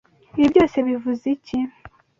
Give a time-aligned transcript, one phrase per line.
[0.37, 1.57] Ibi byose bivuze iki?